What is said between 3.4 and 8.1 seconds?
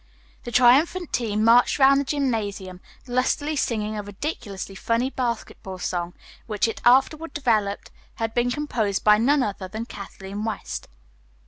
singing a ridiculously funny basketball song which it afterward developed